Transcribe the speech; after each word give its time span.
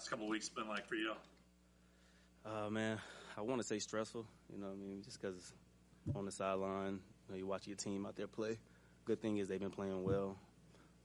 last 0.00 0.08
couple 0.08 0.24
of 0.24 0.30
weeks 0.30 0.48
been 0.48 0.66
like 0.66 0.86
for 0.86 0.94
you? 0.94 1.12
Uh, 2.46 2.70
man, 2.70 2.98
I 3.36 3.42
want 3.42 3.60
to 3.60 3.66
say 3.66 3.78
stressful. 3.78 4.24
You 4.50 4.58
know, 4.58 4.68
what 4.68 4.72
I 4.72 4.76
mean, 4.76 5.02
just 5.02 5.20
because 5.20 5.52
on 6.14 6.24
the 6.24 6.32
sideline, 6.32 7.00
you 7.28 7.34
know, 7.34 7.36
you 7.36 7.46
watch 7.46 7.66
your 7.66 7.76
team 7.76 8.06
out 8.06 8.16
there 8.16 8.26
play. 8.26 8.58
Good 9.04 9.20
thing 9.20 9.36
is 9.36 9.46
they've 9.46 9.60
been 9.60 9.68
playing 9.68 10.02
well, 10.02 10.38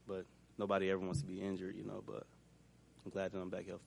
but 0.08 0.24
nobody 0.56 0.90
ever 0.90 0.98
wants 0.98 1.20
to 1.20 1.26
be 1.26 1.42
injured. 1.42 1.76
You 1.76 1.84
know, 1.84 2.02
but 2.06 2.24
I'm 3.04 3.10
glad 3.10 3.32
that 3.32 3.38
I'm 3.38 3.50
back 3.50 3.66
healthy. 3.66 3.84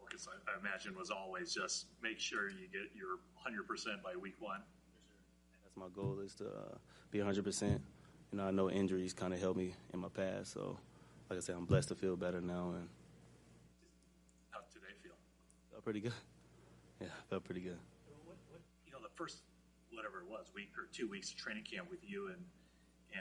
Focus, 0.00 0.26
I, 0.26 0.50
I 0.50 0.58
imagine, 0.58 0.96
was 0.96 1.10
always 1.10 1.52
just 1.52 1.88
make 2.02 2.18
sure 2.18 2.48
you 2.48 2.68
get 2.72 2.88
your 2.96 3.18
100% 3.46 4.02
by 4.02 4.16
week 4.18 4.36
one. 4.40 4.62
That's 5.62 5.76
my 5.76 5.94
goal 5.94 6.20
is 6.24 6.32
to 6.36 6.46
uh, 6.46 6.78
be 7.10 7.18
100%. 7.18 7.68
You 7.70 7.78
know, 8.32 8.44
I 8.44 8.50
know 8.50 8.70
injuries 8.70 9.12
kind 9.12 9.34
of 9.34 9.40
helped 9.42 9.58
me 9.58 9.74
in 9.92 10.00
my 10.00 10.08
past, 10.08 10.54
so 10.54 10.78
like 11.28 11.36
I 11.38 11.42
said, 11.42 11.54
I'm 11.54 11.66
blessed 11.66 11.88
to 11.88 11.94
feel 11.94 12.16
better 12.16 12.40
now 12.40 12.72
and 12.78 12.88
felt 15.82 15.84
pretty 15.84 16.00
good. 16.00 16.12
Yeah, 17.00 17.08
felt 17.28 17.42
pretty 17.42 17.62
good. 17.62 17.78
What, 18.26 18.36
what, 18.52 18.60
you 18.86 18.92
know, 18.92 19.00
the 19.02 19.10
first 19.16 19.38
whatever 19.90 20.20
it 20.20 20.30
was, 20.30 20.46
week 20.54 20.70
or 20.78 20.86
two 20.92 21.08
weeks 21.08 21.32
of 21.32 21.36
training 21.36 21.64
camp 21.64 21.90
with 21.90 21.98
you 22.08 22.28
and 22.28 22.38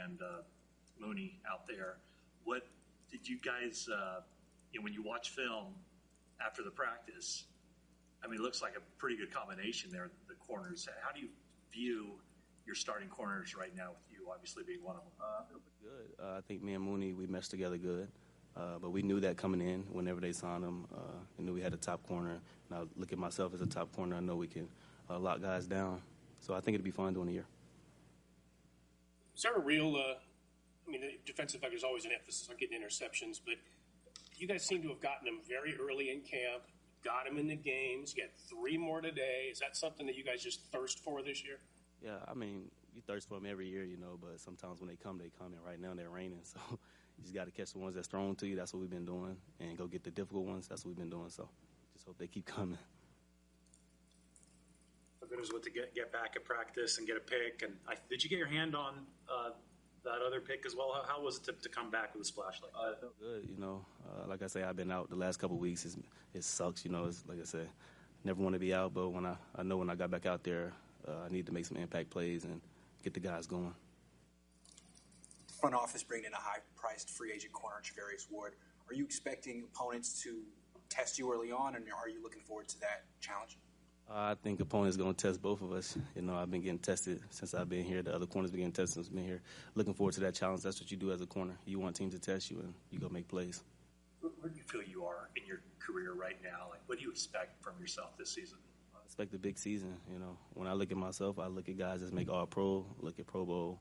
and 0.05 0.21
uh, 0.21 0.43
Mooney 0.99 1.39
out 1.51 1.67
there. 1.67 1.97
What 2.43 2.67
did 3.09 3.27
you 3.27 3.39
guys? 3.39 3.89
Uh, 3.91 4.21
you 4.71 4.79
know, 4.79 4.83
when 4.83 4.93
you 4.93 5.01
watch 5.01 5.31
film 5.31 5.73
after 6.45 6.61
the 6.61 6.69
practice, 6.69 7.45
I 8.23 8.27
mean, 8.27 8.39
it 8.39 8.43
looks 8.43 8.61
like 8.61 8.75
a 8.77 8.81
pretty 8.99 9.17
good 9.17 9.33
combination 9.33 9.89
there. 9.89 10.11
The 10.27 10.35
corners. 10.35 10.87
How 11.01 11.11
do 11.11 11.21
you 11.21 11.29
view 11.73 12.11
your 12.67 12.75
starting 12.75 13.09
corners 13.09 13.55
right 13.55 13.75
now? 13.75 13.97
With 13.97 14.11
you, 14.11 14.29
obviously 14.31 14.61
being 14.61 14.83
one 14.83 14.97
of 14.97 15.01
them. 15.01 15.13
Uh, 15.19 15.57
good. 15.81 16.23
Uh, 16.23 16.37
I 16.37 16.41
think 16.41 16.61
me 16.61 16.75
and 16.75 16.83
Mooney 16.83 17.13
we 17.13 17.25
meshed 17.25 17.49
together 17.49 17.77
good. 17.77 18.09
Uh, 18.55 18.77
but 18.81 18.91
we 18.91 19.01
knew 19.01 19.19
that 19.19 19.37
coming 19.37 19.61
in, 19.61 19.83
whenever 19.91 20.19
they 20.19 20.33
signed 20.33 20.63
him, 20.63 20.85
uh, 20.93 20.97
we 21.37 21.45
knew 21.45 21.53
we 21.53 21.61
had 21.61 21.73
a 21.73 21.77
top 21.77 22.05
corner. 22.07 22.39
And 22.69 22.79
I 22.79 22.83
look 22.97 23.13
at 23.13 23.17
myself 23.17 23.53
as 23.53 23.61
a 23.61 23.65
top 23.65 23.93
corner. 23.95 24.15
I 24.15 24.19
know 24.19 24.35
we 24.35 24.47
can 24.47 24.67
uh, 25.09 25.19
lock 25.19 25.41
guys 25.41 25.67
down. 25.67 26.01
So 26.41 26.53
I 26.53 26.59
think 26.59 26.75
it'd 26.75 26.83
be 26.83 26.91
fun 26.91 27.13
doing 27.13 27.27
the 27.27 27.33
year. 27.33 27.45
Is 29.35 29.43
there 29.43 29.55
a 29.55 29.59
real? 29.59 29.95
Uh, 29.95 30.15
I 30.87 30.91
mean, 30.91 31.01
the 31.01 31.11
defensive 31.25 31.61
back 31.61 31.73
is 31.73 31.83
always 31.83 32.05
an 32.05 32.11
emphasis 32.11 32.49
on 32.49 32.57
getting 32.57 32.79
interceptions, 32.81 33.39
but 33.45 33.55
you 34.35 34.47
guys 34.47 34.65
seem 34.65 34.81
to 34.81 34.89
have 34.89 34.99
gotten 34.99 35.27
him 35.27 35.39
very 35.47 35.75
early 35.79 36.09
in 36.09 36.21
camp. 36.21 36.63
Got 37.03 37.27
him 37.27 37.37
in 37.37 37.47
the 37.47 37.55
games. 37.55 38.13
Got 38.13 38.27
three 38.49 38.77
more 38.77 39.01
today. 39.01 39.47
Is 39.51 39.59
that 39.59 39.77
something 39.77 40.05
that 40.07 40.15
you 40.15 40.23
guys 40.23 40.43
just 40.43 40.61
thirst 40.71 40.99
for 40.99 41.21
this 41.21 41.43
year? 41.43 41.57
Yeah, 42.03 42.17
I 42.27 42.33
mean, 42.33 42.69
you 42.93 43.01
thirst 43.01 43.29
for 43.29 43.35
them 43.35 43.45
every 43.45 43.67
year, 43.67 43.83
you 43.83 43.97
know, 43.97 44.17
but 44.19 44.39
sometimes 44.39 44.79
when 44.79 44.89
they 44.89 44.95
come, 44.95 45.17
they 45.17 45.31
come, 45.37 45.53
and 45.53 45.63
right 45.65 45.79
now 45.79 45.93
they're 45.95 46.09
raining. 46.09 46.41
So 46.51 46.79
you 47.21 47.25
just 47.25 47.35
got 47.35 47.45
to 47.45 47.51
catch 47.51 47.73
the 47.73 47.79
ones 47.79 47.93
that's 47.95 48.07
thrown 48.07 48.35
to 48.37 48.47
you. 48.47 48.55
That's 48.55 48.73
what 48.73 48.79
we've 48.81 48.89
been 48.89 49.05
doing. 49.05 49.37
And 49.59 49.77
go 49.77 49.85
get 49.85 50.03
the 50.03 50.11
difficult 50.11 50.45
ones. 50.45 50.67
That's 50.67 50.83
what 50.83 50.89
we've 50.89 50.97
been 50.97 51.09
doing. 51.09 51.29
So 51.29 51.47
just 51.93 52.05
hope 52.05 52.17
they 52.17 52.27
keep 52.27 52.45
coming. 52.45 52.77
Good 55.29 55.39
was 55.39 55.49
it 55.49 55.63
to 55.63 55.69
get 55.69 55.95
get 55.95 56.11
back 56.11 56.33
at 56.35 56.43
practice 56.43 56.97
and 56.97 57.07
get 57.07 57.15
a 57.15 57.21
pick? 57.21 57.61
And 57.63 57.73
I, 57.87 57.93
did 58.09 58.21
you 58.21 58.29
get 58.29 58.37
your 58.37 58.49
hand 58.49 58.75
on 58.75 58.95
uh, 59.29 59.51
that 60.03 60.19
other 60.27 60.41
pick 60.41 60.65
as 60.65 60.75
well? 60.75 60.91
How, 60.93 61.15
how 61.15 61.23
was 61.23 61.37
it 61.37 61.43
to, 61.45 61.53
to 61.53 61.69
come 61.69 61.89
back 61.89 62.13
with 62.13 62.23
a 62.23 62.25
splash 62.25 62.59
like 62.61 62.73
that? 62.73 63.05
Uh, 63.05 63.09
good, 63.17 63.47
you 63.49 63.57
know. 63.57 63.85
Uh, 64.05 64.27
like 64.27 64.41
I 64.41 64.47
say, 64.47 64.63
I've 64.63 64.75
been 64.75 64.91
out 64.91 65.09
the 65.09 65.15
last 65.15 65.37
couple 65.37 65.57
weeks. 65.57 65.85
It's, 65.85 65.95
it 66.33 66.43
sucks, 66.43 66.83
you 66.83 66.91
know. 66.91 67.05
It's, 67.05 67.23
like 67.29 67.39
I 67.39 67.45
said, 67.45 67.69
never 68.25 68.41
want 68.41 68.53
to 68.55 68.59
be 68.59 68.73
out, 68.73 68.93
but 68.93 69.09
when 69.09 69.25
I, 69.25 69.35
I 69.55 69.63
know 69.63 69.77
when 69.77 69.89
I 69.89 69.95
got 69.95 70.11
back 70.11 70.25
out 70.25 70.43
there, 70.43 70.73
uh, 71.07 71.25
I 71.25 71.29
need 71.31 71.45
to 71.45 71.53
make 71.53 71.65
some 71.65 71.77
impact 71.77 72.09
plays 72.09 72.43
and 72.43 72.59
get 73.01 73.13
the 73.13 73.21
guys 73.21 73.47
going. 73.47 73.73
Front 75.61 75.75
office 75.75 76.01
bringing 76.01 76.25
in 76.25 76.33
a 76.33 76.37
high-priced 76.37 77.11
free 77.11 77.31
agent 77.31 77.53
corner, 77.53 77.75
Charvarius 77.83 78.25
Ward. 78.31 78.53
Are 78.89 78.95
you 78.95 79.05
expecting 79.05 79.63
opponents 79.71 80.19
to 80.23 80.39
test 80.89 81.19
you 81.19 81.31
early 81.31 81.51
on, 81.51 81.75
and 81.75 81.85
are 81.95 82.09
you 82.09 82.19
looking 82.23 82.41
forward 82.41 82.67
to 82.69 82.79
that 82.79 83.03
challenge? 83.19 83.59
Uh, 84.09 84.13
I 84.13 84.35
think 84.41 84.59
opponents 84.59 84.97
going 84.97 85.13
to 85.13 85.27
test 85.27 85.39
both 85.39 85.61
of 85.61 85.71
us. 85.71 85.95
You 86.15 86.23
know, 86.23 86.35
I've 86.35 86.49
been 86.49 86.63
getting 86.63 86.79
tested 86.79 87.21
since 87.29 87.53
I've 87.53 87.69
been 87.69 87.85
here. 87.85 88.01
The 88.01 88.11
other 88.11 88.25
corners 88.25 88.49
been 88.49 88.61
getting 88.61 88.71
tested 88.71 88.95
since 88.95 89.07
I've 89.09 89.13
been 89.13 89.23
here. 89.23 89.43
Looking 89.75 89.93
forward 89.93 90.15
to 90.15 90.21
that 90.21 90.33
challenge. 90.33 90.63
That's 90.63 90.81
what 90.81 90.89
you 90.89 90.97
do 90.97 91.11
as 91.11 91.21
a 91.21 91.27
corner. 91.27 91.53
You 91.65 91.77
want 91.77 91.95
teams 91.95 92.15
to 92.15 92.19
test 92.19 92.49
you, 92.49 92.59
and 92.61 92.73
you 92.89 92.97
go 92.97 93.07
make 93.07 93.27
plays. 93.27 93.63
Where, 94.21 94.31
where 94.41 94.49
do 94.49 94.57
you 94.57 94.63
feel 94.63 94.81
you 94.81 95.05
are 95.05 95.29
in 95.35 95.45
your 95.45 95.61
career 95.77 96.13
right 96.13 96.37
now? 96.43 96.69
Like, 96.71 96.81
what 96.87 96.97
do 96.97 97.03
you 97.03 97.11
expect 97.11 97.63
from 97.63 97.73
yourself 97.79 98.17
this 98.17 98.31
season? 98.31 98.57
I 98.95 99.05
expect 99.05 99.35
a 99.35 99.37
big 99.37 99.59
season. 99.59 99.95
You 100.11 100.17
know, 100.17 100.39
when 100.55 100.67
I 100.67 100.73
look 100.73 100.91
at 100.91 100.97
myself, 100.97 101.37
I 101.37 101.45
look 101.45 101.69
at 101.69 101.77
guys 101.77 102.01
that 102.01 102.11
make 102.13 102.31
All 102.31 102.47
Pro, 102.47 102.83
look 102.99 103.19
at 103.19 103.27
Pro 103.27 103.45
Bowl. 103.45 103.79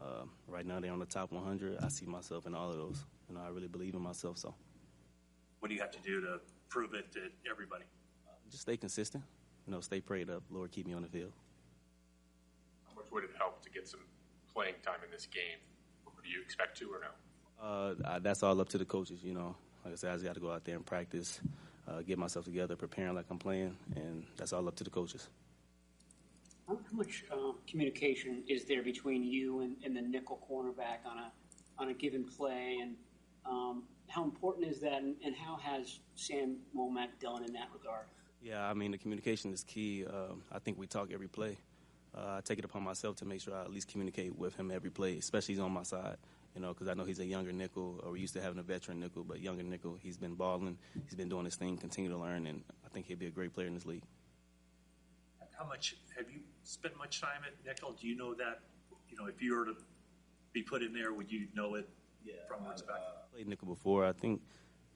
Uh, 0.00 0.24
right 0.46 0.64
now, 0.64 0.80
they're 0.80 0.92
on 0.92 0.98
the 0.98 1.06
top 1.06 1.32
100. 1.32 1.78
I 1.82 1.88
see 1.88 2.06
myself 2.06 2.46
in 2.46 2.54
all 2.54 2.70
of 2.70 2.76
those. 2.76 3.04
You 3.28 3.34
know, 3.34 3.40
I 3.44 3.48
really 3.48 3.68
believe 3.68 3.94
in 3.94 4.00
myself. 4.00 4.38
So, 4.38 4.54
what 5.60 5.68
do 5.68 5.74
you 5.74 5.80
have 5.80 5.90
to 5.90 6.00
do 6.00 6.20
to 6.20 6.40
prove 6.68 6.94
it 6.94 7.10
to 7.12 7.20
everybody? 7.50 7.84
Uh, 8.26 8.32
just 8.50 8.62
stay 8.62 8.76
consistent. 8.76 9.24
You 9.66 9.72
know, 9.72 9.80
stay 9.80 10.00
prayed 10.00 10.30
up. 10.30 10.42
Lord, 10.50 10.70
keep 10.70 10.86
me 10.86 10.94
on 10.94 11.02
the 11.02 11.08
field. 11.08 11.32
How 12.88 12.94
much 12.94 13.10
would 13.10 13.24
it 13.24 13.30
help 13.36 13.62
to 13.62 13.70
get 13.70 13.88
some 13.88 14.00
playing 14.54 14.74
time 14.82 15.00
in 15.04 15.10
this 15.10 15.26
game? 15.26 15.58
Do 16.22 16.28
you 16.28 16.42
expect 16.42 16.76
to 16.78 16.90
or 16.90 17.00
no? 17.00 18.04
Uh, 18.04 18.18
that's 18.20 18.42
all 18.42 18.60
up 18.60 18.68
to 18.70 18.78
the 18.78 18.84
coaches. 18.84 19.20
You 19.22 19.34
know, 19.34 19.56
like 19.84 19.94
I 19.94 19.96
said, 19.96 20.10
I 20.10 20.14
just 20.14 20.24
got 20.24 20.34
to 20.34 20.40
go 20.40 20.52
out 20.52 20.64
there 20.64 20.76
and 20.76 20.84
practice, 20.84 21.40
uh, 21.88 22.02
get 22.02 22.18
myself 22.18 22.44
together, 22.44 22.76
preparing 22.76 23.14
like 23.14 23.26
I'm 23.30 23.38
playing, 23.38 23.76
and 23.96 24.24
that's 24.36 24.52
all 24.52 24.66
up 24.68 24.76
to 24.76 24.84
the 24.84 24.90
coaches. 24.90 25.28
How, 26.66 26.78
much 26.92 27.24
uh, 27.32 27.47
communication 27.68 28.42
is 28.48 28.64
there 28.64 28.82
between 28.82 29.22
you 29.22 29.60
and, 29.60 29.76
and, 29.84 29.96
the 29.96 30.00
nickel 30.00 30.40
cornerback 30.50 31.06
on 31.06 31.18
a 31.18 31.32
on 31.78 31.90
a 31.90 31.94
given 31.94 32.24
play, 32.24 32.78
and 32.82 32.96
um, 33.46 33.84
how 34.08 34.24
important 34.24 34.66
is 34.66 34.80
that, 34.80 35.00
and, 35.02 35.14
and, 35.24 35.36
how 35.36 35.56
has 35.56 36.00
Sam 36.16 36.56
Womack 36.76 37.20
done 37.20 37.44
in 37.44 37.52
that 37.52 37.68
regard? 37.72 38.06
Yeah, 38.42 38.68
I 38.68 38.74
mean 38.74 38.90
the 38.90 38.98
communication 38.98 39.52
is 39.52 39.62
key. 39.62 40.04
Um, 40.06 40.42
I 40.50 40.58
think 40.58 40.78
we 40.78 40.86
talk 40.86 41.10
every 41.12 41.28
play. 41.28 41.58
Uh, 42.16 42.36
I 42.38 42.40
take 42.42 42.58
it 42.58 42.64
upon 42.64 42.82
myself 42.82 43.16
to 43.16 43.24
make 43.24 43.40
sure 43.40 43.54
I 43.54 43.62
at 43.62 43.70
least 43.70 43.88
communicate 43.88 44.36
with 44.36 44.56
him 44.56 44.70
every 44.70 44.90
play, 44.90 45.18
especially 45.18 45.54
he's 45.54 45.62
on 45.62 45.72
my 45.72 45.82
side. 45.82 46.16
You 46.54 46.62
know, 46.62 46.72
because 46.72 46.88
I 46.88 46.94
know 46.94 47.04
he's 47.04 47.20
a 47.20 47.24
younger 47.24 47.52
nickel, 47.52 48.00
or 48.02 48.12
we 48.12 48.20
used 48.20 48.34
to 48.34 48.40
having 48.40 48.58
a 48.58 48.62
veteran 48.62 48.98
nickel, 48.98 49.22
but 49.22 49.40
younger 49.40 49.62
nickel. 49.62 49.96
He's 50.02 50.16
been 50.16 50.34
balling. 50.34 50.78
He's 51.04 51.14
been 51.14 51.28
doing 51.28 51.44
his 51.44 51.54
thing, 51.54 51.76
continue 51.76 52.10
to 52.10 52.16
learn, 52.16 52.46
and 52.46 52.64
I 52.84 52.88
think 52.88 53.06
he'll 53.06 53.18
be 53.18 53.26
a 53.26 53.30
great 53.30 53.52
player 53.52 53.68
in 53.68 53.74
this 53.74 53.86
league. 53.86 54.02
How 55.56 55.66
much 55.66 55.96
have 56.16 56.30
you 56.30 56.40
spent 56.68 56.96
much 56.98 57.20
time 57.20 57.40
at 57.46 57.54
nickel? 57.66 57.96
Do 57.98 58.06
you 58.06 58.16
know 58.16 58.34
that? 58.34 58.60
You 59.08 59.16
know, 59.16 59.26
if 59.26 59.40
you 59.40 59.56
were 59.56 59.64
to 59.64 59.74
be 60.52 60.62
put 60.62 60.82
in 60.82 60.92
there, 60.92 61.12
would 61.12 61.30
you 61.32 61.48
know 61.54 61.74
it 61.74 61.88
yeah, 62.24 62.34
from 62.46 62.64
where 62.64 62.72
it's 62.72 62.82
back? 62.82 62.96
Uh, 62.96 63.34
played 63.34 63.48
nickel 63.48 63.68
before. 63.68 64.04
I 64.04 64.12
think 64.12 64.40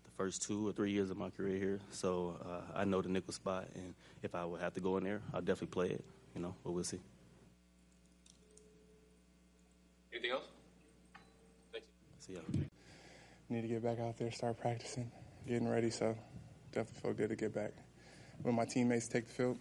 the 0.05 0.10
first 0.10 0.43
two 0.43 0.69
or 0.69 0.72
three 0.72 0.91
years 0.91 1.10
of 1.10 1.16
my 1.16 1.31
career 1.31 1.56
here, 1.56 1.81
so 1.91 2.38
uh, 2.44 2.78
I 2.78 2.84
know 2.84 3.00
the 3.00 3.09
nickel 3.09 3.33
spot. 3.33 3.69
And 3.75 3.94
if 4.22 4.34
I 4.34 4.44
would 4.44 4.60
have 4.60 4.75
to 4.75 4.81
go 4.81 4.99
in 4.99 5.05
there, 5.05 5.22
I'll 5.33 5.41
definitely 5.41 5.69
play 5.69 5.91
it. 5.91 6.05
You 6.34 6.43
know, 6.43 6.55
but 6.62 6.72
we'll 6.72 6.84
see. 6.84 7.00
Anything 10.12 10.31
else? 10.31 10.44
Thank 11.72 11.84
you. 11.84 11.91
See 12.21 12.34
ya. 12.34 12.41
Need 13.49 13.62
to 13.62 13.69
get 13.69 13.83
back 13.83 13.99
out 14.00 14.16
there, 14.19 14.31
start 14.31 14.59
practicing, 14.60 15.10
getting 15.47 15.69
ready. 15.69 15.91
So 15.91 16.16
definitely 16.72 17.00
feel 17.00 17.12
good 17.15 17.28
to 17.31 17.37
get 17.37 17.54
back. 17.54 17.72
When 18.43 18.54
my 18.54 18.65
teammates 18.65 19.09
take 19.09 19.27
the 19.27 19.33
field. 19.33 19.59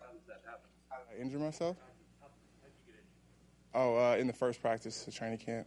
How 0.00 0.12
did 0.12 0.22
that 0.28 0.42
happen? 0.44 0.70
How 0.88 0.98
did 0.98 1.05
I 1.05 1.05
injure 1.20 1.38
myself? 1.38 1.76
How, 2.20 2.28
how 2.60 2.66
did 2.66 2.74
you 2.86 2.92
get 2.92 2.94
injured? 2.94 3.04
Oh, 3.74 4.12
uh, 4.12 4.16
in 4.16 4.26
the 4.26 4.32
first 4.32 4.60
practice, 4.60 5.04
the 5.04 5.12
training 5.12 5.38
camp, 5.38 5.66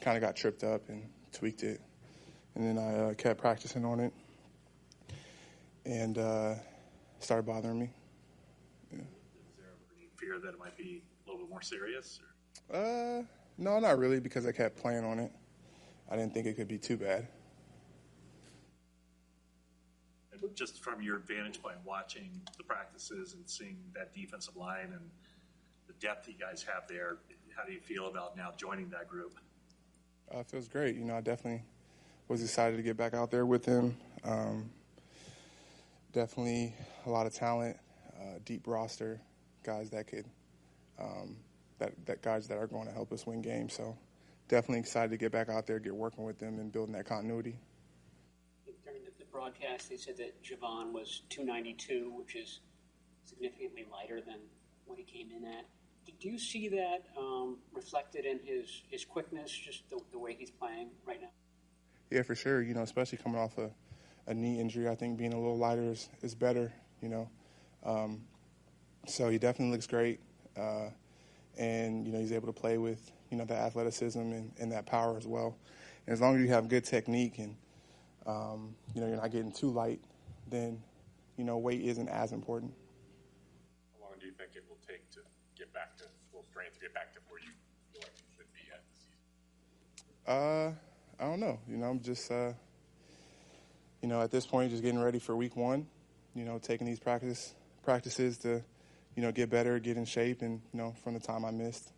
kind 0.00 0.16
of 0.16 0.22
got 0.22 0.36
tripped 0.36 0.64
up 0.64 0.88
and 0.88 1.08
tweaked 1.32 1.62
it, 1.62 1.80
and 2.54 2.64
then 2.64 2.78
I 2.78 2.98
uh, 2.98 3.14
kept 3.14 3.40
practicing 3.40 3.84
on 3.84 4.00
it, 4.00 4.12
and 5.84 6.18
uh, 6.18 6.54
started 7.20 7.46
bothering 7.46 7.78
me. 7.78 7.90
Yeah. 8.92 8.98
Is 8.98 9.06
there 9.58 9.66
any 9.96 10.08
fear 10.16 10.38
that 10.38 10.54
it 10.54 10.58
might 10.58 10.76
be 10.76 11.02
a 11.26 11.30
little 11.30 11.44
bit 11.44 11.50
more 11.50 11.62
serious? 11.62 12.20
Or? 12.70 12.76
Uh, 12.76 13.22
no, 13.58 13.78
not 13.78 13.98
really, 13.98 14.20
because 14.20 14.46
I 14.46 14.52
kept 14.52 14.76
playing 14.76 15.04
on 15.04 15.18
it. 15.18 15.32
I 16.10 16.16
didn't 16.16 16.34
think 16.34 16.46
it 16.46 16.56
could 16.56 16.68
be 16.68 16.78
too 16.78 16.96
bad. 16.96 17.28
And 20.31 20.31
just 20.54 20.82
from 20.82 21.02
your 21.02 21.18
vantage 21.18 21.62
point, 21.62 21.76
watching 21.84 22.40
the 22.56 22.64
practices 22.64 23.34
and 23.34 23.48
seeing 23.48 23.78
that 23.94 24.12
defensive 24.14 24.56
line 24.56 24.92
and 24.92 25.10
the 25.86 25.92
depth 25.94 26.28
you 26.28 26.34
guys 26.38 26.62
have 26.62 26.86
there, 26.88 27.18
how 27.56 27.64
do 27.64 27.72
you 27.72 27.80
feel 27.80 28.08
about 28.08 28.36
now 28.36 28.50
joining 28.56 28.88
that 28.90 29.08
group? 29.08 29.36
Uh, 30.34 30.40
it 30.40 30.46
feels 30.46 30.68
great. 30.68 30.96
You 30.96 31.04
know, 31.04 31.16
I 31.16 31.20
definitely 31.20 31.62
was 32.28 32.42
excited 32.42 32.76
to 32.76 32.82
get 32.82 32.96
back 32.96 33.14
out 33.14 33.30
there 33.30 33.44
with 33.44 33.64
him. 33.64 33.96
Um, 34.24 34.70
definitely 36.12 36.74
a 37.06 37.10
lot 37.10 37.26
of 37.26 37.34
talent, 37.34 37.76
uh, 38.18 38.38
deep 38.44 38.66
roster, 38.66 39.20
guys 39.64 39.90
that 39.90 40.06
could, 40.06 40.26
um, 41.00 41.36
that, 41.78 41.92
that 42.06 42.22
guys 42.22 42.48
that 42.48 42.58
are 42.58 42.66
going 42.66 42.86
to 42.86 42.92
help 42.92 43.12
us 43.12 43.26
win 43.26 43.42
games. 43.42 43.74
So 43.74 43.96
definitely 44.48 44.80
excited 44.80 45.10
to 45.10 45.16
get 45.16 45.32
back 45.32 45.48
out 45.48 45.66
there, 45.66 45.78
get 45.78 45.94
working 45.94 46.24
with 46.24 46.38
them, 46.38 46.58
and 46.58 46.72
building 46.72 46.94
that 46.94 47.06
continuity. 47.06 47.56
Broadcast, 49.32 49.88
they 49.88 49.96
said 49.96 50.16
that 50.18 50.42
Javon 50.42 50.92
was 50.92 51.22
292, 51.30 52.12
which 52.16 52.36
is 52.36 52.60
significantly 53.24 53.86
lighter 53.90 54.20
than 54.20 54.38
what 54.86 54.98
he 54.98 55.04
came 55.04 55.30
in 55.30 55.44
at. 55.44 55.64
Do 56.20 56.28
you 56.28 56.38
see 56.38 56.68
that 56.68 57.06
um, 57.18 57.58
reflected 57.72 58.24
in 58.24 58.40
his, 58.44 58.82
his 58.88 59.04
quickness, 59.04 59.50
just 59.50 59.88
the, 59.88 60.00
the 60.10 60.18
way 60.18 60.36
he's 60.38 60.50
playing 60.50 60.88
right 61.06 61.20
now? 61.20 61.30
Yeah, 62.10 62.22
for 62.22 62.34
sure. 62.34 62.62
You 62.62 62.74
know, 62.74 62.82
especially 62.82 63.18
coming 63.18 63.40
off 63.40 63.56
a 63.58 63.70
a 64.26 64.34
knee 64.34 64.60
injury. 64.60 64.88
I 64.88 64.94
think 64.94 65.18
being 65.18 65.32
a 65.32 65.36
little 65.36 65.58
lighter 65.58 65.90
is, 65.90 66.08
is 66.22 66.34
better, 66.34 66.72
you 67.00 67.08
know. 67.08 67.28
Um, 67.84 68.22
so 69.06 69.28
he 69.28 69.38
definitely 69.38 69.72
looks 69.72 69.86
great, 69.86 70.20
uh, 70.56 70.88
and 71.58 72.06
you 72.06 72.12
know 72.12 72.20
he's 72.20 72.32
able 72.32 72.46
to 72.46 72.52
play 72.52 72.78
with 72.78 73.10
you 73.30 73.36
know 73.36 73.44
the 73.44 73.54
athleticism 73.54 74.20
and, 74.20 74.52
and 74.60 74.70
that 74.72 74.86
power 74.86 75.16
as 75.16 75.26
well. 75.26 75.56
And 76.06 76.12
as 76.12 76.20
long 76.20 76.36
as 76.36 76.42
you 76.42 76.48
have 76.48 76.68
good 76.68 76.84
technique 76.84 77.38
and 77.38 77.56
um, 78.26 78.74
you 78.94 79.00
know 79.00 79.08
you're 79.08 79.16
not 79.16 79.30
getting 79.30 79.52
too 79.52 79.70
light, 79.70 80.00
then 80.48 80.80
you 81.36 81.44
know 81.44 81.58
weight 81.58 81.80
isn't 81.82 82.08
as 82.08 82.32
important. 82.32 82.72
How 83.98 84.06
long 84.08 84.18
do 84.20 84.26
you 84.26 84.32
think 84.32 84.50
it 84.54 84.64
will 84.68 84.78
take 84.86 85.10
to 85.12 85.20
get 85.56 85.72
back 85.72 85.96
to 85.98 86.04
full 86.30 86.44
strength, 86.50 86.74
to 86.74 86.80
get 86.80 86.94
back 86.94 87.12
to 87.14 87.20
where 87.28 87.40
you 87.40 87.50
feel 87.92 88.02
like 88.02 88.12
you 88.16 88.24
should 88.36 88.52
be 88.52 88.70
at 88.72 88.82
the 88.86 88.96
season? 88.96 90.78
Uh, 91.18 91.22
I 91.22 91.28
don't 91.28 91.40
know. 91.40 91.58
You 91.68 91.76
know, 91.76 91.86
I'm 91.86 92.00
just, 92.00 92.30
uh, 92.30 92.52
you 94.00 94.08
know, 94.08 94.20
at 94.20 94.30
this 94.30 94.46
point, 94.46 94.70
just 94.70 94.82
getting 94.82 95.00
ready 95.00 95.18
for 95.18 95.36
week 95.36 95.56
one. 95.56 95.86
You 96.34 96.44
know, 96.44 96.58
taking 96.58 96.86
these 96.86 96.98
practice 96.98 97.54
practices 97.82 98.38
to, 98.38 98.62
you 99.16 99.22
know, 99.22 99.32
get 99.32 99.50
better, 99.50 99.78
get 99.78 99.96
in 99.96 100.04
shape, 100.04 100.42
and 100.42 100.60
you 100.72 100.78
know, 100.78 100.94
from 101.04 101.14
the 101.14 101.20
time 101.20 101.44
I 101.44 101.50
missed, 101.50 101.92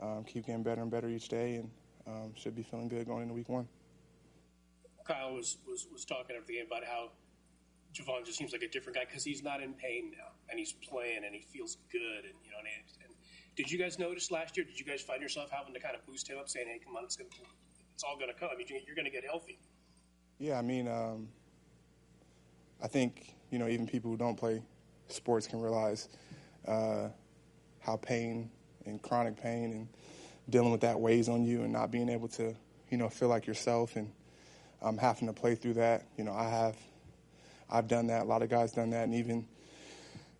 um, 0.00 0.24
keep 0.24 0.46
getting 0.46 0.62
better 0.62 0.82
and 0.82 0.90
better 0.90 1.08
each 1.08 1.28
day, 1.28 1.56
and 1.56 1.70
um, 2.06 2.32
should 2.34 2.54
be 2.54 2.62
feeling 2.62 2.88
good 2.88 3.06
going 3.06 3.22
into 3.22 3.34
week 3.34 3.48
one. 3.48 3.68
Kyle 5.10 5.34
was, 5.34 5.58
was, 5.66 5.88
was 5.92 6.04
talking 6.04 6.36
at 6.36 6.46
the 6.46 6.58
end 6.58 6.68
about 6.68 6.84
how 6.84 7.10
Javon 7.92 8.24
just 8.24 8.38
seems 8.38 8.52
like 8.52 8.62
a 8.62 8.68
different 8.68 8.96
guy 8.96 9.04
because 9.04 9.24
he's 9.24 9.42
not 9.42 9.60
in 9.60 9.74
pain 9.74 10.12
now 10.16 10.30
and 10.48 10.58
he's 10.58 10.72
playing 10.72 11.24
and 11.24 11.34
he 11.34 11.42
feels 11.42 11.78
good 11.90 12.22
and 12.24 12.34
you 12.44 12.50
know 12.52 12.58
and, 12.58 12.86
and 13.04 13.14
did 13.56 13.70
you 13.70 13.78
guys 13.78 13.98
notice 13.98 14.30
last 14.30 14.56
year? 14.56 14.64
Did 14.64 14.78
you 14.78 14.86
guys 14.86 15.02
find 15.02 15.20
yourself 15.20 15.50
having 15.50 15.74
to 15.74 15.80
kind 15.80 15.96
of 15.96 16.06
boost 16.06 16.30
him 16.30 16.38
up, 16.38 16.48
saying, 16.48 16.66
"Hey, 16.68 16.80
come 16.82 16.96
on, 16.96 17.04
it's 17.04 17.16
gonna, 17.16 17.28
it's 17.92 18.04
all 18.04 18.16
going 18.16 18.32
to 18.32 18.38
come. 18.38 18.50
You're 18.56 18.94
going 18.94 19.04
to 19.04 19.10
get 19.10 19.24
healthy." 19.24 19.58
Yeah, 20.38 20.58
I 20.58 20.62
mean, 20.62 20.88
um, 20.88 21.28
I 22.82 22.86
think 22.86 23.34
you 23.50 23.58
know 23.58 23.68
even 23.68 23.86
people 23.86 24.10
who 24.10 24.16
don't 24.16 24.36
play 24.36 24.62
sports 25.08 25.46
can 25.46 25.60
realize 25.60 26.08
uh, 26.66 27.08
how 27.80 27.96
pain 27.96 28.50
and 28.86 29.02
chronic 29.02 29.36
pain 29.36 29.72
and 29.72 29.88
dealing 30.48 30.70
with 30.70 30.80
that 30.82 30.98
weighs 30.98 31.28
on 31.28 31.44
you, 31.44 31.62
and 31.62 31.72
not 31.72 31.90
being 31.90 32.08
able 32.08 32.28
to 32.28 32.54
you 32.88 32.96
know 32.96 33.08
feel 33.08 33.28
like 33.28 33.46
yourself 33.46 33.96
and 33.96 34.10
um, 34.82 34.98
having 34.98 35.28
to 35.28 35.32
play 35.32 35.54
through 35.54 35.74
that. 35.74 36.06
You 36.16 36.24
know, 36.24 36.32
I 36.32 36.48
have, 36.48 36.76
I've 37.70 37.88
done 37.88 38.08
that. 38.08 38.22
A 38.22 38.24
lot 38.24 38.42
of 38.42 38.48
guys 38.48 38.72
done 38.72 38.90
that, 38.90 39.04
and 39.04 39.14
even 39.14 39.46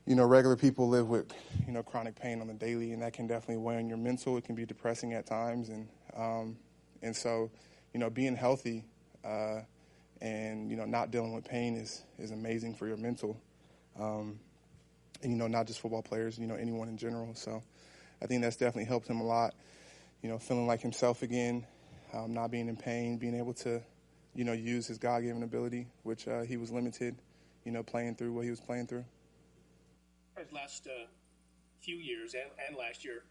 you 0.06 0.14
know 0.14 0.24
regular 0.24 0.56
people 0.56 0.88
live 0.88 1.08
with 1.08 1.32
you 1.66 1.72
know 1.72 1.82
chronic 1.82 2.16
pain 2.16 2.40
on 2.40 2.46
the 2.46 2.54
daily, 2.54 2.92
and 2.92 3.02
that 3.02 3.12
can 3.12 3.26
definitely 3.26 3.58
weigh 3.58 3.76
on 3.76 3.88
your 3.88 3.98
mental. 3.98 4.36
It 4.36 4.44
can 4.44 4.54
be 4.54 4.66
depressing 4.66 5.12
at 5.12 5.26
times, 5.26 5.68
and 5.68 5.88
um, 6.16 6.56
and 7.02 7.14
so 7.14 7.50
you 7.92 8.00
know 8.00 8.10
being 8.10 8.36
healthy. 8.36 8.84
Uh, 9.24 9.60
and 10.20 10.70
you 10.70 10.76
know 10.76 10.84
not 10.84 11.10
dealing 11.10 11.32
with 11.32 11.44
pain 11.44 11.76
is 11.76 12.02
is 12.18 12.30
amazing 12.30 12.74
for 12.74 12.86
your 12.86 12.96
mental 12.96 13.40
um, 13.98 14.38
and 15.22 15.32
you 15.32 15.38
know 15.38 15.46
not 15.46 15.66
just 15.66 15.80
football 15.80 16.02
players 16.02 16.38
you 16.38 16.46
know 16.46 16.54
anyone 16.54 16.88
in 16.88 16.96
general 16.96 17.34
so 17.34 17.62
i 18.22 18.26
think 18.26 18.42
that's 18.42 18.56
definitely 18.56 18.84
helped 18.84 19.08
him 19.08 19.20
a 19.20 19.24
lot 19.24 19.54
you 20.22 20.28
know 20.28 20.38
feeling 20.38 20.66
like 20.66 20.80
himself 20.80 21.22
again 21.22 21.64
um, 22.12 22.32
not 22.32 22.50
being 22.50 22.68
in 22.68 22.76
pain 22.76 23.16
being 23.16 23.34
able 23.34 23.54
to 23.54 23.80
you 24.34 24.44
know 24.44 24.52
use 24.52 24.86
his 24.86 24.98
god-given 24.98 25.42
ability 25.42 25.86
which 26.02 26.28
uh, 26.28 26.42
he 26.42 26.56
was 26.56 26.70
limited 26.70 27.16
you 27.64 27.72
know 27.72 27.82
playing 27.82 28.14
through 28.14 28.32
what 28.32 28.44
he 28.44 28.50
was 28.50 28.60
playing 28.60 28.86
through 28.86 29.04
last 30.52 30.86
uh, 30.86 31.06
few 31.80 31.96
years 31.96 32.34
and, 32.34 32.50
and 32.66 32.76
last 32.76 33.04
year 33.04 33.24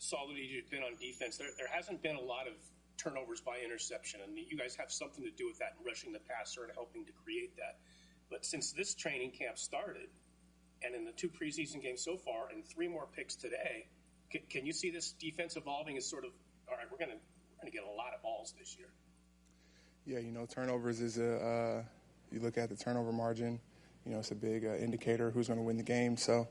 that 0.00 0.36
he's 0.36 0.64
been 0.70 0.82
on 0.82 0.96
defense 1.00 1.36
there, 1.36 1.48
there 1.58 1.68
hasn't 1.70 2.02
been 2.02 2.16
a 2.16 2.20
lot 2.20 2.46
of 2.46 2.54
turnovers 2.98 3.40
by 3.40 3.58
interception. 3.64 4.20
And 4.26 4.36
you 4.36 4.58
guys 4.58 4.76
have 4.76 4.90
something 4.90 5.24
to 5.24 5.30
do 5.30 5.46
with 5.46 5.58
that 5.58 5.74
in 5.78 5.86
rushing 5.86 6.12
the 6.12 6.18
passer 6.18 6.64
and 6.64 6.72
helping 6.74 7.06
to 7.06 7.12
create 7.24 7.56
that. 7.56 7.78
But 8.28 8.44
since 8.44 8.72
this 8.72 8.94
training 8.94 9.30
camp 9.30 9.56
started, 9.56 10.10
and 10.82 10.94
in 10.94 11.04
the 11.04 11.12
two 11.12 11.28
preseason 11.28 11.82
games 11.82 12.04
so 12.04 12.16
far, 12.16 12.50
and 12.52 12.64
three 12.64 12.88
more 12.88 13.06
picks 13.16 13.36
today, 13.36 13.86
can, 14.30 14.42
can 14.50 14.66
you 14.66 14.72
see 14.72 14.90
this 14.90 15.12
defense 15.12 15.56
evolving 15.56 15.96
as 15.96 16.04
sort 16.04 16.24
of 16.24 16.30
all 16.68 16.76
right? 16.76 16.86
We're 16.90 16.98
going 16.98 17.16
to 17.16 17.16
we're 17.16 17.62
going 17.62 17.72
to 17.72 17.78
get 17.78 17.84
a 17.84 17.96
lot 17.96 18.12
of 18.14 18.22
balls 18.22 18.54
this 18.58 18.76
year. 18.78 18.88
Yeah, 20.08 20.20
you 20.20 20.32
know, 20.32 20.46
turnovers 20.46 21.02
is 21.02 21.18
a. 21.18 21.36
Uh, 21.36 21.82
you 22.32 22.40
look 22.40 22.56
at 22.56 22.70
the 22.70 22.76
turnover 22.76 23.12
margin. 23.12 23.60
You 24.06 24.12
know, 24.12 24.20
it's 24.20 24.30
a 24.30 24.34
big 24.34 24.64
uh, 24.64 24.74
indicator 24.76 25.30
who's 25.30 25.48
going 25.48 25.58
to 25.58 25.62
win 25.62 25.76
the 25.76 25.82
game. 25.82 26.16
So, 26.16 26.48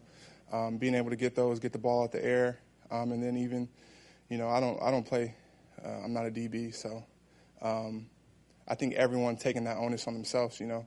um, 0.51 0.77
being 0.77 0.94
able 0.94 1.09
to 1.09 1.15
get 1.15 1.33
those, 1.33 1.59
get 1.59 1.71
the 1.71 1.80
ball 1.80 2.04
out 2.04 2.12
the 2.12 2.24
air, 2.24 2.59
um, 2.92 3.12
and 3.12 3.24
then 3.24 3.36
even, 3.36 3.68
you 4.30 4.38
know, 4.38 4.48
I 4.48 4.59
don't 4.59 4.80
I 4.80 4.92
don't 4.92 5.07
play 5.07 5.33
uh, 5.83 6.04
I'm 6.04 6.13
not 6.13 6.27
a 6.27 6.30
DB, 6.30 6.71
so 6.71 7.04
um, 7.63 8.06
I 8.68 8.75
think 8.75 8.94
everyone 8.94 9.38
taking 9.38 9.63
that 9.63 9.77
onus 9.77 10.06
on 10.06 10.13
themselves. 10.13 10.60
You 10.60 10.68
know, 10.68 10.86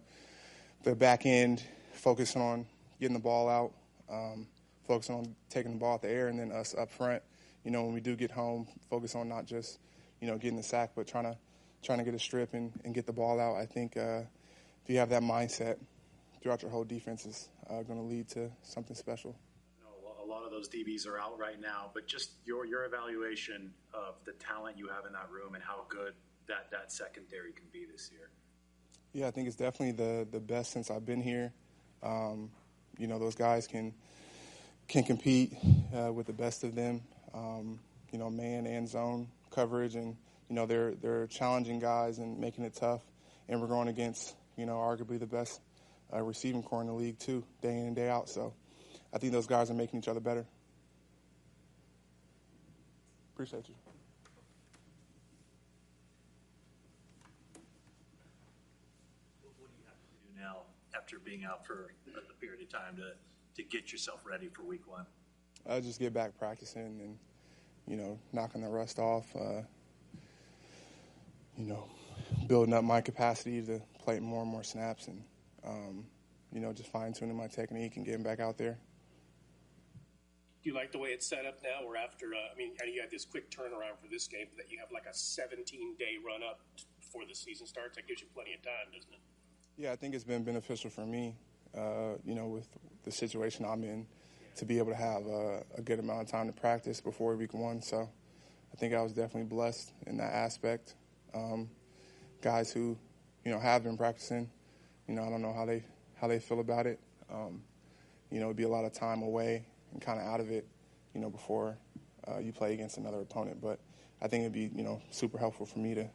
the 0.85 0.95
back 0.95 1.27
end 1.27 1.65
focusing 1.95 2.41
on 2.41 2.67
getting 3.01 3.15
the 3.15 3.21
ball 3.21 3.49
out, 3.49 3.73
um, 4.09 4.47
focusing 4.87 5.17
on 5.17 5.35
taking 5.49 5.73
the 5.73 5.79
ball 5.79 5.95
out 5.95 6.03
the 6.03 6.11
air, 6.11 6.29
and 6.29 6.39
then 6.39 6.53
us 6.53 6.77
up 6.79 6.89
front. 6.89 7.21
You 7.65 7.73
know, 7.73 7.83
when 7.83 7.95
we 7.95 8.01
do 8.01 8.15
get 8.15 8.31
home, 8.31 8.69
focus 8.89 9.17
on 9.17 9.29
not 9.29 9.45
just 9.45 9.81
you 10.21 10.29
know 10.29 10.39
getting 10.39 10.57
the 10.57 10.63
sack, 10.63 10.93
but 10.95 11.09
trying 11.09 11.25
to 11.25 11.37
trying 11.83 11.99
to 11.99 12.05
get 12.05 12.15
a 12.15 12.19
strip 12.19 12.55
and, 12.55 12.73
and 12.85 12.95
get 12.95 13.07
the 13.07 13.13
ball 13.13 13.41
out. 13.41 13.57
I 13.57 13.67
think 13.67 13.97
uh, 13.97 14.23
if 14.85 14.89
you 14.89 14.99
have 14.99 15.11
that 15.11 15.23
mindset 15.23 15.77
throughout 16.43 16.63
your 16.63 16.71
whole 16.71 16.85
defense, 16.85 17.27
is 17.27 17.49
uh, 17.69 17.83
going 17.83 17.99
to 17.99 18.05
lead 18.05 18.29
to 18.31 18.51
something 18.63 18.97
special 18.97 19.37
A 20.23 20.27
lot 20.27 20.45
of 20.45 20.51
those 20.51 20.69
DBs 20.69 21.07
are 21.07 21.19
out 21.19 21.39
right 21.39 21.61
now, 21.61 21.91
but 21.93 22.07
just 22.07 22.31
your 22.45 22.65
your 22.65 22.85
evaluation 22.85 23.73
of 23.93 24.15
the 24.25 24.33
talent 24.33 24.79
you 24.79 24.89
have 24.89 25.07
in 25.07 25.13
that 25.13 25.29
room 25.31 25.55
and 25.55 25.63
how 25.63 25.85
good 25.89 26.15
that 26.49 26.71
that 26.71 26.93
secondary 26.93 27.53
can 27.53 27.67
be 27.73 27.85
this 27.91 28.11
year. 28.13 28.31
Yeah, 29.13 29.27
I 29.27 29.31
think 29.33 29.49
it's 29.49 29.57
definitely 29.57 29.93
the 29.93 30.27
the 30.31 30.41
best 30.41 30.73
since 30.73 30.91
I've 30.91 31.05
been 31.05 31.23
here. 31.23 31.53
Um, 32.03 32.51
you 32.99 33.07
know, 33.07 33.19
those 33.19 33.35
guys 33.35 33.67
can 33.67 33.93
can 34.89 35.03
compete 35.03 35.53
uh, 35.97 36.13
with 36.13 36.27
the 36.27 36.33
best 36.33 36.65
of 36.65 36.75
them. 36.75 37.03
Um, 37.35 37.81
you 38.13 38.19
know, 38.19 38.31
man 38.31 38.67
and 38.67 38.89
zone 38.89 39.29
coverage, 39.51 39.95
and 39.95 40.17
you 40.51 40.57
know 40.57 40.67
they're 40.67 40.95
they're 40.97 41.29
challenging 41.29 41.79
guys 41.79 42.19
and 42.19 42.39
making 42.39 42.65
it 42.65 42.75
tough. 42.75 43.03
And 43.49 43.61
we're 43.61 43.69
going 43.69 43.89
against 43.89 44.35
you 44.57 44.67
know 44.67 44.75
arguably 44.75 45.19
the 45.19 45.27
best 45.27 45.61
uh, 46.13 46.21
receiving 46.21 46.63
corps 46.63 46.83
in 46.83 46.89
the 46.89 46.93
league 46.93 47.19
too, 47.19 47.45
day 47.63 47.79
in 47.79 47.87
and 47.87 47.97
day 47.97 48.11
out. 48.11 48.29
So 48.29 48.53
I 49.15 49.19
think 49.19 49.33
those 49.33 49.47
guys 49.47 49.71
are 49.71 49.75
making 49.75 50.01
each 50.01 50.09
other 50.09 50.21
better. 50.21 50.45
Appreciate 53.33 53.69
you. 53.69 53.75
What 59.43 59.55
do 59.57 59.75
you 59.79 59.85
have 59.87 59.95
to 59.95 60.35
do 60.35 60.41
now 60.43 60.63
after 60.95 61.19
being 61.19 61.45
out 61.45 61.65
for 61.65 61.95
a 62.09 62.35
period 62.41 62.61
of 62.61 62.69
time 62.69 62.97
to, 62.97 63.13
to 63.63 63.69
get 63.69 63.93
yourself 63.93 64.27
ready 64.27 64.49
for 64.49 64.63
week 64.65 64.87
one? 64.87 65.07
I 65.67 65.81
just 65.81 65.99
get 65.99 66.13
back 66.13 66.39
practicing 66.39 67.01
and, 67.01 67.19
you 67.87 67.97
know, 67.97 68.19
knocking 68.33 68.61
the 68.61 68.69
rust 68.69 68.99
off. 68.99 69.35
Uh, 69.35 69.63
you 71.61 71.67
know, 71.67 71.89
building 72.47 72.75
up 72.75 72.85
my 72.85 73.01
capacity 73.01 73.63
to 73.63 73.81
play 73.99 74.19
more 74.21 74.43
and 74.43 74.51
more 74.51 74.63
snaps 74.63 75.09
and, 75.09 75.23
um, 75.65 76.07
you 76.53 76.61
know, 76.61 76.73
just 76.73 76.91
fine 76.91 77.13
tuning 77.13 77.37
my 77.37 77.47
technique 77.47 77.97
and 77.97 78.05
getting 78.05 78.23
back 78.23 78.41
out 78.41 78.59
there 78.59 78.79
do 80.63 80.69
you 80.69 80.77
like 80.77 80.93
the 80.93 80.99
way 80.99 81.11
it's 81.11 81.27
set 81.27 81.47
up 81.47 81.59
now? 81.63 81.87
Where 81.87 81.97
after, 81.97 82.27
uh, 82.35 82.53
I 82.53 82.57
mean, 82.57 82.73
you 82.93 83.01
had 83.01 83.11
this 83.11 83.25
quick 83.25 83.51
turnaround 83.51 83.99
for 84.01 84.09
this 84.11 84.27
game, 84.27 84.47
that 84.59 84.71
you 84.71 84.79
have 84.79 84.93
like 84.93 85.07
a 85.11 85.15
17 85.15 85.97
day 85.99 86.17
run 86.25 86.43
up 86.43 86.61
before 87.01 87.23
the 87.27 87.35
season 87.35 87.67
starts. 87.67 87.97
That 87.97 88.07
gives 88.07 88.21
you 88.21 88.27
plenty 88.35 88.53
of 88.53 88.63
time, 88.63 88.93
doesn't 88.93 89.13
it? 89.13 89.21
Yeah, 89.79 89.93
I 89.93 89.97
think 89.97 90.15
it's 90.15 90.25
been 90.25 90.45
beneficial 90.45 90.91
for 90.91 91.07
me. 91.07 91.35
Uh, 91.75 92.17
you 92.25 92.35
know, 92.35 92.47
with 92.47 92.69
the 93.05 93.13
situation 93.13 93.65
I'm 93.65 93.85
in, 93.85 94.07
to 94.57 94.65
be 94.65 94.79
able 94.79 94.91
to 94.91 94.97
have 94.97 95.25
a, 95.27 95.63
a, 95.79 95.83
good 95.83 96.01
amount 96.01 96.23
of 96.23 96.27
time 96.27 96.49
to 96.49 96.53
practice 96.53 97.01
before 97.01 97.37
week 97.37 97.55
one. 97.55 97.81
So, 97.81 98.11
I 98.73 98.77
think 98.77 98.93
I 98.93 99.01
was 99.01 99.13
definitely 99.13 99.45
blessed 99.45 99.93
in 100.09 100.17
that 100.17 100.33
aspect. 100.33 100.97
Um, 101.35 101.71
guys 102.43 102.73
who, 102.73 102.97
you 103.45 103.51
know, 103.51 103.59
have 103.59 103.85
been 103.85 103.97
practicing, 103.97 104.51
you 105.07 105.15
know, 105.15 105.25
I 105.25 105.31
don't 105.31 105.43
know 105.43 105.53
how 105.53 105.65
they 105.65 105.85
how 106.21 106.29
they 106.29 106.39
feel 106.39 106.61
about 106.61 106.87
it. 106.87 107.01
Um, 107.33 107.63
you 108.31 108.41
know, 108.41 108.47
it'd 108.47 108.57
be 108.57 108.65
a 108.65 108.69
lot 108.69 108.85
of 108.85 108.93
time 108.93 109.23
away 109.23 109.65
and 109.93 110.01
kind 110.01 110.21
of 110.21 110.27
out 110.27 110.41
of 110.41 110.51
it, 110.51 110.67
you 111.15 111.21
know, 111.21 111.31
before 111.31 111.79
uh, 112.29 112.39
you 112.39 112.53
play 112.53 112.75
against 112.75 112.99
another 112.99 113.21
opponent. 113.21 113.61
But 113.61 113.81
I 114.23 114.29
think 114.29 114.43
it'd 114.43 114.53
be, 114.53 114.71
you 114.75 114.85
know, 114.85 115.01
super 115.11 115.39
helpful 115.39 115.67
for 115.67 115.79
me 115.79 115.95
to, 115.95 116.09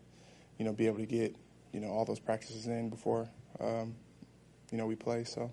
you 0.57 0.65
know, 0.65 0.74
be 0.74 0.88
able 0.88 1.00
to 1.00 1.05
get, 1.05 1.36
you 1.72 1.79
know, 1.79 1.89
all 1.89 2.05
those 2.05 2.19
practices 2.19 2.67
in 2.67 2.89
before, 2.89 3.27
um, 3.60 3.95
you 4.72 4.77
know, 4.77 4.86
we 4.86 4.95
play. 4.95 5.24
So. 5.24 5.41
Do 5.41 5.48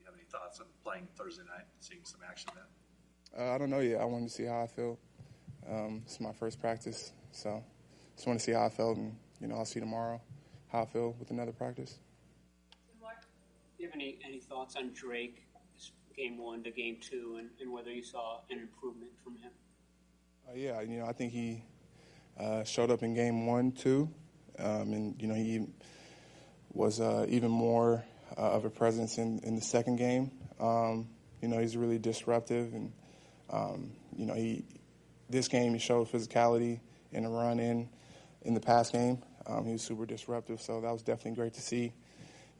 you 0.00 0.06
have 0.06 0.14
any 0.14 0.24
thoughts 0.24 0.60
on 0.60 0.66
playing 0.82 1.08
Thursday 1.16 1.42
night, 1.42 1.66
seeing 1.80 2.00
some 2.04 2.20
action 2.28 2.50
then? 2.54 2.64
Uh, 3.46 3.54
I 3.54 3.58
don't 3.58 3.70
know 3.70 3.80
yet. 3.80 4.00
I 4.00 4.04
wanted 4.04 4.28
to 4.28 4.34
see 4.34 4.44
how 4.44 4.62
I 4.62 4.66
feel. 4.66 4.98
Um, 5.68 6.02
it's 6.04 6.20
my 6.20 6.32
first 6.32 6.60
practice, 6.60 7.12
so 7.32 7.64
just 8.14 8.26
want 8.26 8.38
to 8.38 8.44
see 8.44 8.52
how 8.52 8.66
I 8.66 8.68
felt, 8.68 8.96
and 8.96 9.16
you 9.40 9.48
know, 9.48 9.56
I'll 9.56 9.64
see 9.64 9.80
tomorrow 9.80 10.20
how 10.70 10.82
I 10.82 10.86
feel 10.86 11.14
with 11.18 11.30
another 11.30 11.52
practice. 11.52 11.98
Do 13.76 13.82
you 13.82 13.88
have 13.88 13.94
any, 13.94 14.18
any 14.24 14.38
thoughts 14.38 14.76
on 14.76 14.92
Drake 14.94 15.44
game 16.16 16.38
one 16.38 16.62
to 16.62 16.70
game 16.70 16.96
two, 17.00 17.36
and, 17.38 17.50
and 17.60 17.72
whether 17.72 17.90
you 17.90 18.02
saw 18.02 18.38
an 18.50 18.58
improvement 18.58 19.10
from 19.22 19.36
him. 19.36 19.50
Uh, 20.48 20.54
yeah, 20.54 20.80
you 20.80 20.98
know, 20.98 21.06
I 21.06 21.12
think 21.12 21.32
he 21.32 21.62
uh, 22.38 22.64
showed 22.64 22.90
up 22.90 23.02
in 23.02 23.14
game 23.14 23.46
one 23.46 23.72
too, 23.72 24.08
um, 24.58 24.92
and 24.92 25.20
you 25.20 25.28
know 25.28 25.34
he 25.34 25.66
was 26.72 27.00
uh, 27.00 27.26
even 27.28 27.50
more 27.50 28.04
uh, 28.36 28.40
of 28.40 28.64
a 28.64 28.70
presence 28.70 29.18
in, 29.18 29.40
in 29.40 29.54
the 29.54 29.62
second 29.62 29.96
game. 29.96 30.30
Um, 30.60 31.08
you 31.40 31.48
know, 31.48 31.58
he's 31.58 31.76
really 31.76 31.98
disruptive, 31.98 32.74
and 32.74 32.92
um, 33.50 33.92
you 34.16 34.26
know, 34.26 34.34
he 34.34 34.64
this 35.28 35.48
game 35.48 35.72
he 35.72 35.78
showed 35.78 36.10
physicality 36.10 36.80
in 37.12 37.24
the 37.24 37.28
run 37.28 37.58
in 37.58 37.88
in 38.44 38.54
the 38.54 38.60
pass 38.60 38.90
game. 38.90 39.22
Um, 39.46 39.66
he 39.66 39.72
was 39.72 39.82
super 39.82 40.06
disruptive, 40.06 40.60
so 40.60 40.80
that 40.80 40.92
was 40.92 41.02
definitely 41.02 41.32
great 41.32 41.54
to 41.54 41.60
see. 41.60 41.92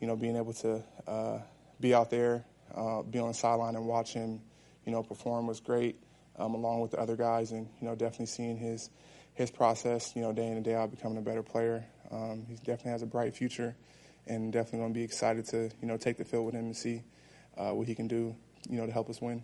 You 0.00 0.06
know, 0.06 0.16
being 0.16 0.36
able 0.36 0.52
to 0.54 0.82
uh, 1.06 1.38
be 1.80 1.94
out 1.94 2.10
there, 2.10 2.44
uh, 2.74 3.02
be 3.02 3.18
on 3.18 3.28
the 3.28 3.34
sideline 3.34 3.76
and 3.76 3.86
watch 3.86 4.12
him, 4.12 4.40
you 4.84 4.92
know, 4.92 5.02
perform 5.02 5.46
was 5.46 5.60
great, 5.60 5.96
um, 6.38 6.54
along 6.54 6.80
with 6.80 6.90
the 6.90 6.98
other 6.98 7.16
guys, 7.16 7.52
and 7.52 7.68
you 7.80 7.86
know, 7.86 7.94
definitely 7.94 8.26
seeing 8.26 8.56
his 8.56 8.90
his 9.34 9.50
process, 9.50 10.14
you 10.14 10.22
know, 10.22 10.32
day 10.32 10.46
in 10.46 10.54
and 10.54 10.64
day 10.64 10.74
out, 10.74 10.90
becoming 10.90 11.18
a 11.18 11.22
better 11.22 11.42
player. 11.42 11.84
Um, 12.10 12.44
he 12.48 12.54
definitely 12.56 12.92
has 12.92 13.02
a 13.02 13.06
bright 13.06 13.34
future, 13.34 13.74
and 14.26 14.52
definitely 14.52 14.80
going 14.80 14.92
to 14.92 14.98
be 14.98 15.04
excited 15.04 15.46
to 15.46 15.70
you 15.80 15.88
know 15.88 15.96
take 15.96 16.18
the 16.18 16.24
field 16.24 16.46
with 16.46 16.54
him 16.54 16.66
and 16.66 16.76
see 16.76 17.02
uh, 17.56 17.70
what 17.70 17.86
he 17.86 17.94
can 17.94 18.08
do, 18.08 18.34
you 18.68 18.78
know, 18.78 18.86
to 18.86 18.92
help 18.92 19.08
us 19.08 19.20
win. 19.20 19.42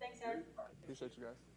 Thanks, 0.00 0.20
Aaron. 0.24 0.42
Appreciate 0.82 1.12
you 1.16 1.24
guys. 1.24 1.49